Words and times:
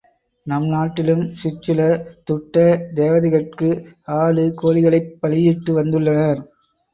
நம் 0.47 0.63
நாட்டிலும் 0.67 1.21
சிற்சில 1.33 1.81
துட்ட 2.23 2.63
தேவதைகட்கு 2.93 3.69
ஆடு 4.17 4.45
கோழிகளைப் 4.55 5.13
பலியிட்டு 5.19 5.77
வந்துள்ளனர். 5.79 6.41